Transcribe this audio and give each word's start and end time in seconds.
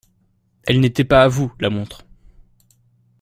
elle 0.63 0.79
n'était 0.79 1.03
pas 1.03 1.21
à 1.21 1.27
vous, 1.27 1.53
la 1.59 1.69
montre. 1.69 2.07